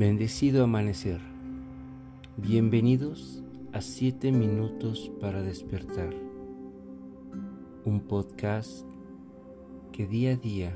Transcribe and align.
Bendecido 0.00 0.64
amanecer. 0.64 1.20
Bienvenidos 2.38 3.44
a 3.74 3.82
7 3.82 4.32
minutos 4.32 5.12
para 5.20 5.42
despertar. 5.42 6.14
Un 7.84 8.00
podcast 8.08 8.86
que 9.92 10.06
día 10.06 10.32
a 10.32 10.36
día 10.36 10.74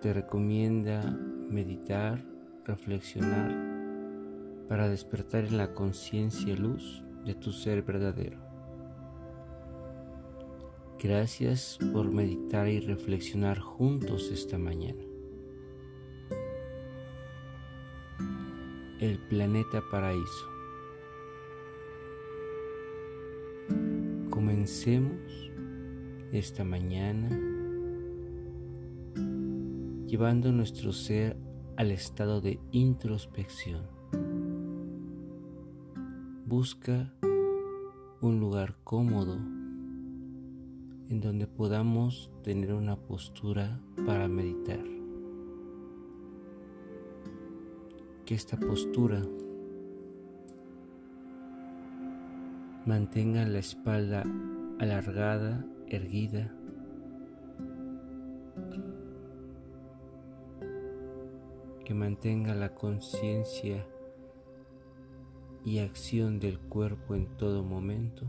te 0.00 0.14
recomienda 0.14 1.02
meditar, 1.50 2.24
reflexionar 2.64 3.54
para 4.66 4.88
despertar 4.88 5.44
en 5.44 5.58
la 5.58 5.74
conciencia 5.74 6.54
y 6.54 6.56
luz 6.56 7.04
de 7.26 7.34
tu 7.34 7.52
ser 7.52 7.82
verdadero. 7.82 8.38
Gracias 10.98 11.78
por 11.92 12.10
meditar 12.10 12.68
y 12.68 12.80
reflexionar 12.80 13.58
juntos 13.58 14.30
esta 14.32 14.56
mañana. 14.56 15.05
El 19.06 19.20
planeta 19.20 19.80
paraíso. 19.88 20.48
Comencemos 24.30 25.52
esta 26.32 26.64
mañana 26.64 27.28
llevando 30.08 30.50
nuestro 30.50 30.92
ser 30.92 31.36
al 31.76 31.92
estado 31.92 32.40
de 32.40 32.58
introspección. 32.72 33.86
Busca 36.44 37.14
un 38.20 38.40
lugar 38.40 38.74
cómodo 38.82 39.36
en 39.36 41.20
donde 41.20 41.46
podamos 41.46 42.32
tener 42.42 42.74
una 42.74 42.96
postura 42.96 43.80
para 44.04 44.26
meditar. 44.26 45.05
Que 48.26 48.34
esta 48.34 48.56
postura 48.56 49.22
mantenga 52.84 53.46
la 53.46 53.60
espalda 53.60 54.24
alargada, 54.80 55.64
erguida. 55.86 56.52
Que 61.84 61.94
mantenga 61.94 62.56
la 62.56 62.74
conciencia 62.74 63.86
y 65.64 65.78
acción 65.78 66.40
del 66.40 66.58
cuerpo 66.58 67.14
en 67.14 67.26
todo 67.36 67.62
momento 67.62 68.26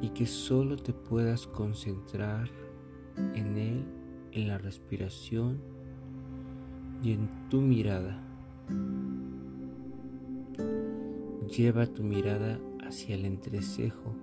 y 0.00 0.08
que 0.14 0.24
solo 0.24 0.76
te 0.76 0.94
puedas 0.94 1.46
concentrar 1.46 2.48
en 3.34 3.58
él, 3.58 3.84
en 4.32 4.48
la 4.48 4.56
respiración 4.56 5.71
y 7.02 7.12
en 7.12 7.28
tu 7.48 7.60
mirada. 7.60 8.18
Lleva 11.48 11.86
tu 11.86 12.02
mirada 12.02 12.58
hacia 12.86 13.16
el 13.16 13.24
entrecejo 13.24 14.14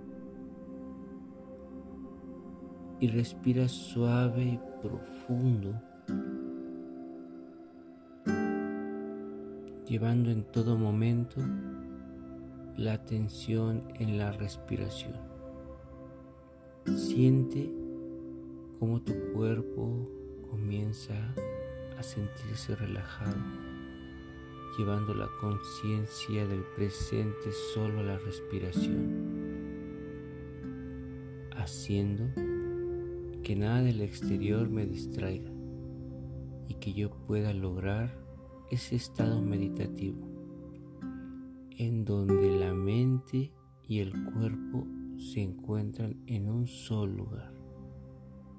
y 3.01 3.07
respira 3.07 3.67
suave 3.67 4.43
y 4.43 4.59
profundo, 4.81 5.81
llevando 9.85 10.31
en 10.31 10.43
todo 10.43 10.77
momento 10.77 11.41
la 12.77 12.93
atención 12.93 13.83
en 13.95 14.17
la 14.17 14.31
respiración. 14.31 15.13
Siente 16.95 17.71
cómo 18.79 19.01
tu 19.01 19.13
cuerpo 19.33 20.09
comienza 20.49 21.13
a 21.13 21.58
sentirse 22.03 22.75
relajado, 22.75 23.37
llevando 24.77 25.13
la 25.13 25.27
conciencia 25.39 26.47
del 26.47 26.63
presente 26.75 27.51
solo 27.73 27.99
a 27.99 28.03
la 28.03 28.17
respiración, 28.17 29.39
haciendo 31.55 32.25
que 33.43 33.55
nada 33.55 33.81
del 33.81 34.01
exterior 34.01 34.69
me 34.69 34.85
distraiga 34.85 35.51
y 36.67 36.75
que 36.75 36.93
yo 36.93 37.09
pueda 37.27 37.53
lograr 37.53 38.17
ese 38.69 38.95
estado 38.95 39.41
meditativo 39.41 40.29
en 41.79 42.03
donde 42.03 42.59
la 42.59 42.73
mente 42.73 43.53
y 43.87 43.99
el 43.99 44.11
cuerpo 44.33 44.85
se 45.17 45.41
encuentran 45.41 46.21
en 46.27 46.49
un 46.49 46.67
solo 46.67 47.23
lugar, 47.23 47.53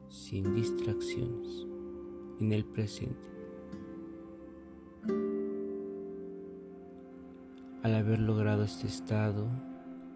sin 0.09 0.55
distracciones, 0.55 1.67
en 2.41 2.53
el 2.53 2.65
presente. 2.65 3.28
Al 7.83 7.95
haber 7.95 8.19
logrado 8.19 8.65
este 8.65 8.87
estado, 8.87 9.49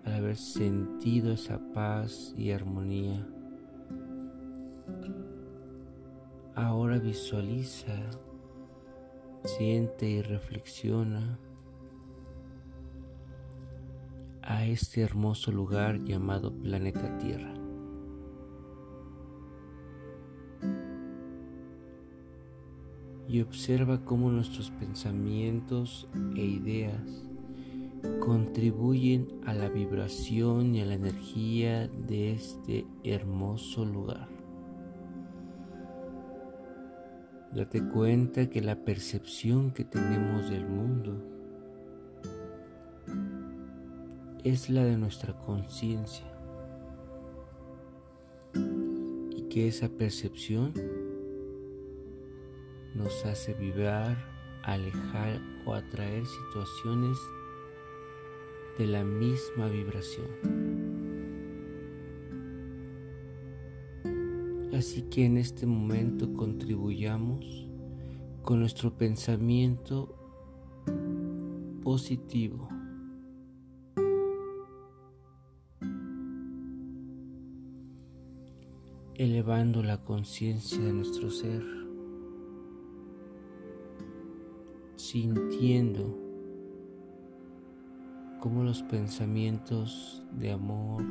al 0.04 0.14
haber 0.14 0.36
sentido 0.36 1.32
esa 1.32 1.58
paz 1.72 2.34
y 2.36 2.50
armonía, 2.50 3.26
ahora 6.54 6.98
visualiza, 6.98 7.94
siente 9.44 10.08
y 10.08 10.22
reflexiona 10.22 11.38
a 14.42 14.66
este 14.66 15.00
hermoso 15.00 15.50
lugar 15.52 16.04
llamado 16.04 16.52
planeta 16.52 17.16
Tierra. 17.18 17.63
Y 23.34 23.40
observa 23.40 24.04
cómo 24.04 24.30
nuestros 24.30 24.70
pensamientos 24.70 26.06
e 26.36 26.44
ideas 26.44 27.02
contribuyen 28.20 29.26
a 29.44 29.52
la 29.52 29.68
vibración 29.68 30.72
y 30.76 30.82
a 30.82 30.84
la 30.84 30.94
energía 30.94 31.88
de 31.88 32.30
este 32.30 32.86
hermoso 33.02 33.84
lugar. 33.84 34.28
Date 37.52 37.82
cuenta 37.88 38.48
que 38.48 38.60
la 38.60 38.84
percepción 38.84 39.72
que 39.72 39.84
tenemos 39.84 40.48
del 40.48 40.68
mundo 40.68 41.20
es 44.44 44.70
la 44.70 44.84
de 44.84 44.96
nuestra 44.96 45.36
conciencia 45.36 46.32
y 48.54 49.42
que 49.48 49.66
esa 49.66 49.88
percepción 49.88 50.72
nos 52.94 53.24
hace 53.26 53.54
vibrar, 53.54 54.16
alejar 54.62 55.40
o 55.66 55.74
atraer 55.74 56.24
situaciones 56.26 57.18
de 58.78 58.86
la 58.86 59.04
misma 59.04 59.68
vibración. 59.68 60.28
Así 64.76 65.02
que 65.02 65.24
en 65.24 65.36
este 65.36 65.66
momento 65.66 66.32
contribuyamos 66.32 67.68
con 68.42 68.60
nuestro 68.60 68.96
pensamiento 68.96 70.16
positivo 71.82 72.68
elevando 79.14 79.82
la 79.82 80.02
conciencia 80.02 80.82
de 80.82 80.92
nuestro 80.92 81.30
ser, 81.30 81.62
sintiendo 85.04 86.18
cómo 88.40 88.62
los 88.62 88.82
pensamientos 88.84 90.22
de 90.32 90.50
amor, 90.50 91.04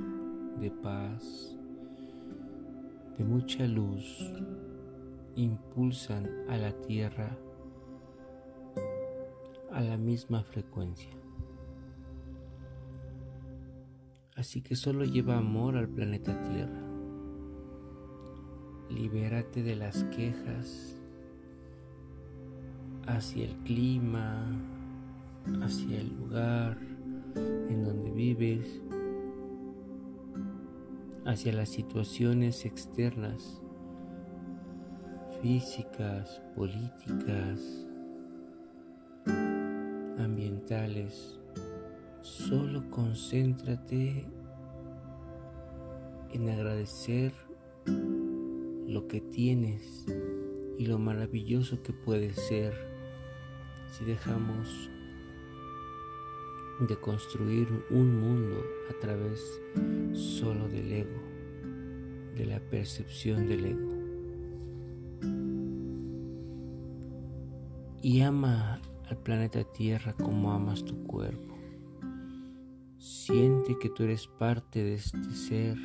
de 0.60 0.72
paz, 0.72 1.56
de 3.16 3.24
mucha 3.24 3.68
luz 3.68 4.34
impulsan 5.36 6.28
a 6.50 6.58
la 6.58 6.72
tierra 6.82 7.38
a 9.72 9.82
la 9.82 9.98
misma 9.98 10.44
frecuencia. 10.44 11.12
Así 14.36 14.64
que 14.64 14.76
solo 14.76 15.06
lleva 15.06 15.38
amor 15.38 15.78
al 15.78 15.88
planeta 15.88 16.42
Tierra. 16.42 16.82
Libérate 18.90 19.62
de 19.62 19.76
las 19.76 20.04
quejas 20.06 21.03
hacia 23.08 23.46
el 23.46 23.56
clima, 23.64 24.46
hacia 25.62 26.00
el 26.00 26.16
lugar 26.18 26.78
en 27.36 27.84
donde 27.84 28.12
vives, 28.12 28.82
hacia 31.26 31.54
las 31.54 31.70
situaciones 31.70 32.66
externas, 32.66 33.62
físicas, 35.42 36.42
políticas, 36.56 37.88
ambientales. 40.18 41.40
Solo 42.22 42.90
concéntrate 42.90 44.26
en 46.32 46.50
agradecer 46.50 47.34
lo 47.86 49.08
que 49.08 49.20
tienes 49.20 50.06
y 50.78 50.86
lo 50.86 50.98
maravilloso 51.00 51.84
que 51.84 51.94
puede 51.94 52.34
ser 52.34 52.93
si 53.94 54.06
dejamos 54.06 54.90
de 56.80 56.96
construir 56.98 57.68
un 57.92 58.20
mundo 58.20 58.64
a 58.90 59.00
través 59.00 59.62
solo 60.14 60.68
del 60.68 60.92
ego, 60.92 61.22
de 62.36 62.46
la 62.48 62.60
percepción 62.60 63.48
del 63.48 63.66
ego. 63.66 63.94
Y 68.02 68.22
ama 68.22 68.82
al 69.08 69.18
planeta 69.20 69.64
Tierra 69.64 70.14
como 70.14 70.52
amas 70.52 70.84
tu 70.84 71.04
cuerpo. 71.04 71.56
Siente 72.98 73.78
que 73.78 73.90
tú 73.90 74.04
eres 74.04 74.26
parte 74.28 74.84
de 74.84 74.96
este 74.96 75.32
ser 75.36 75.78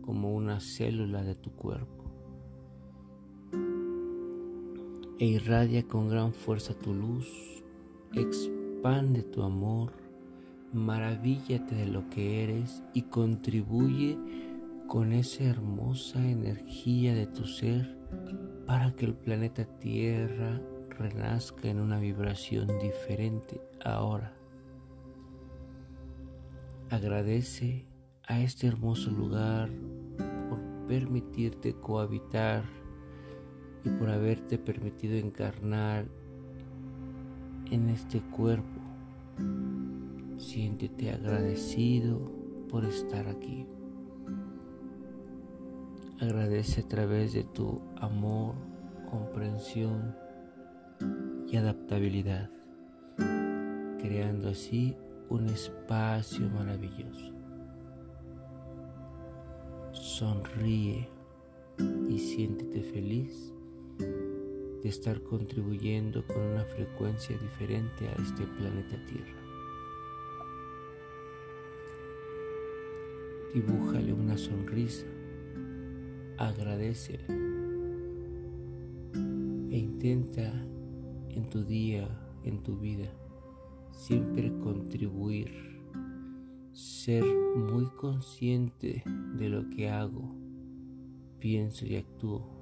como 0.00 0.32
una 0.32 0.60
célula 0.60 1.24
de 1.24 1.34
tu 1.34 1.50
cuerpo. 1.50 2.01
E 5.22 5.26
irradia 5.26 5.86
con 5.86 6.08
gran 6.08 6.32
fuerza 6.32 6.74
tu 6.74 6.92
luz, 6.92 7.62
expande 8.12 9.22
tu 9.22 9.44
amor 9.44 9.92
maravíllate 10.72 11.76
de 11.76 11.86
lo 11.86 12.10
que 12.10 12.42
eres 12.42 12.82
y 12.92 13.02
contribuye 13.02 14.18
con 14.88 15.12
esa 15.12 15.44
hermosa 15.44 16.18
energía 16.26 17.14
de 17.14 17.28
tu 17.28 17.44
ser 17.44 17.96
para 18.66 18.96
que 18.96 19.04
el 19.04 19.14
planeta 19.14 19.64
Tierra 19.64 20.60
renazca 20.98 21.68
en 21.68 21.78
una 21.78 22.00
vibración 22.00 22.66
diferente 22.80 23.60
ahora. 23.84 24.34
Agradece 26.90 27.86
a 28.26 28.40
este 28.40 28.66
hermoso 28.66 29.12
lugar 29.12 29.70
por 30.48 30.58
permitirte 30.88 31.74
cohabitar 31.74 32.64
y 33.84 33.90
por 33.90 34.10
haberte 34.10 34.58
permitido 34.58 35.16
encarnar 35.16 36.06
en 37.70 37.88
este 37.88 38.20
cuerpo 38.20 38.82
Siéntete 40.42 41.12
agradecido 41.12 42.20
por 42.68 42.84
estar 42.84 43.28
aquí. 43.28 43.64
Agradece 46.20 46.80
a 46.80 46.88
través 46.88 47.32
de 47.32 47.44
tu 47.44 47.80
amor, 47.96 48.56
comprensión 49.08 50.16
y 51.48 51.56
adaptabilidad, 51.56 52.50
creando 54.00 54.48
así 54.48 54.96
un 55.28 55.46
espacio 55.46 56.50
maravilloso. 56.50 57.32
Sonríe 59.92 61.08
y 62.08 62.18
siéntete 62.18 62.82
feliz 62.82 63.54
de 63.98 64.88
estar 64.88 65.22
contribuyendo 65.22 66.26
con 66.26 66.42
una 66.42 66.64
frecuencia 66.64 67.36
diferente 67.38 68.08
a 68.08 68.12
este 68.22 68.46
planeta 68.46 68.96
Tierra. 69.06 69.42
Dibújale 73.54 74.12
una 74.12 74.36
sonrisa, 74.38 75.06
agradecele 76.38 77.26
e 79.70 79.78
intenta 79.78 80.50
en 81.28 81.48
tu 81.48 81.62
día, 81.64 82.08
en 82.44 82.62
tu 82.62 82.78
vida, 82.78 83.12
siempre 83.92 84.52
contribuir, 84.58 85.50
ser 86.72 87.24
muy 87.24 87.86
consciente 87.90 89.02
de 89.36 89.48
lo 89.48 89.68
que 89.70 89.90
hago, 89.90 90.34
pienso 91.38 91.86
y 91.86 91.96
actúo, 91.96 92.61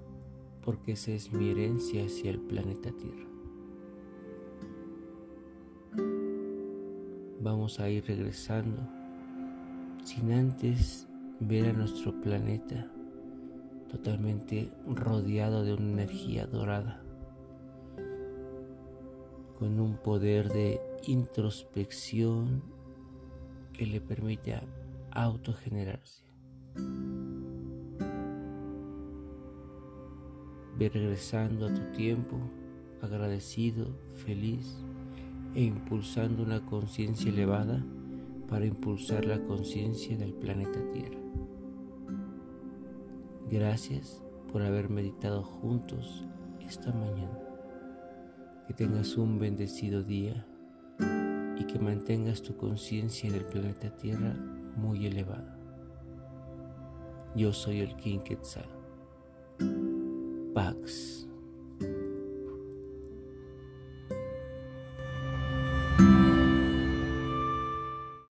porque 0.64 0.92
esa 0.92 1.12
es 1.12 1.32
mi 1.32 1.50
herencia 1.50 2.04
hacia 2.04 2.30
el 2.30 2.40
planeta 2.40 2.90
Tierra. 2.92 3.26
Vamos 7.40 7.80
a 7.80 7.88
ir 7.88 8.04
regresando 8.06 8.82
sin 10.04 10.32
antes 10.32 11.06
ver 11.40 11.70
a 11.70 11.72
nuestro 11.72 12.20
planeta 12.20 12.90
totalmente 13.90 14.70
rodeado 14.86 15.64
de 15.64 15.74
una 15.74 16.02
energía 16.02 16.46
dorada, 16.46 17.02
con 19.58 19.80
un 19.80 19.96
poder 19.96 20.48
de 20.52 20.80
introspección 21.06 22.62
que 23.72 23.86
le 23.86 24.00
permite 24.00 24.60
autogenerarse. 25.10 26.24
Regresando 30.88 31.66
a 31.66 31.74
tu 31.74 31.82
tiempo, 31.92 32.38
agradecido, 33.02 33.86
feliz 34.14 34.82
e 35.54 35.62
impulsando 35.62 36.42
una 36.42 36.64
conciencia 36.64 37.30
elevada 37.30 37.84
para 38.48 38.64
impulsar 38.64 39.26
la 39.26 39.42
conciencia 39.42 40.16
del 40.16 40.32
planeta 40.32 40.80
Tierra. 40.90 41.20
Gracias 43.50 44.22
por 44.50 44.62
haber 44.62 44.88
meditado 44.88 45.42
juntos 45.42 46.26
esta 46.66 46.92
mañana. 46.92 47.38
Que 48.66 48.72
tengas 48.72 49.18
un 49.18 49.38
bendecido 49.38 50.02
día 50.02 50.46
y 51.58 51.64
que 51.64 51.78
mantengas 51.78 52.40
tu 52.40 52.56
conciencia 52.56 53.30
del 53.30 53.44
planeta 53.44 53.94
Tierra 53.98 54.34
muy 54.76 55.06
elevada. 55.06 55.58
Yo 57.36 57.52
soy 57.52 57.80
el 57.80 57.94
King 57.96 58.20
Quetzal. 58.20 58.66
bugs. 60.54 61.19